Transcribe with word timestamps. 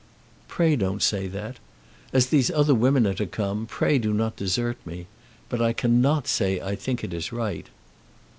"Pray 0.47 0.75
don't 0.75 1.03
say 1.03 1.27
that. 1.27 1.57
As 2.11 2.25
these 2.25 2.49
other 2.49 2.73
women 2.73 3.05
are 3.05 3.13
to 3.13 3.27
come, 3.27 3.67
pray 3.67 3.99
do 3.99 4.15
not 4.15 4.35
desert 4.35 4.77
me. 4.83 5.05
But 5.47 5.61
I 5.61 5.73
cannot 5.73 6.27
say 6.27 6.59
I 6.59 6.75
think 6.75 7.03
it 7.03 7.13
is 7.13 7.31
right." 7.31 7.67